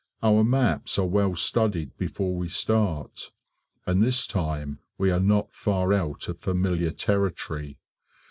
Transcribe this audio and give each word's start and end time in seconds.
Our 0.23 0.43
maps 0.43 0.97
are 0.97 1.05
well 1.05 1.35
studied 1.35 1.95
before 1.95 2.35
we 2.35 2.47
start, 2.47 3.31
and 3.85 4.01
this 4.01 4.25
time 4.25 4.79
we 4.97 5.11
are 5.11 5.19
not 5.19 5.53
far 5.53 5.93
out 5.93 6.27
of 6.27 6.39
familiar 6.39 6.89
territory. 6.89 7.77